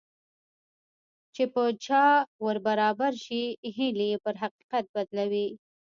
چې 1.35 1.43
په 1.53 1.63
چا 1.85 2.05
ور 2.45 2.57
برابر 2.67 3.11
شي 3.25 3.43
هيلې 3.75 4.05
يې 4.11 4.17
پر 4.25 4.35
حقيقت 4.43 4.85
بدلوي. 4.95 5.47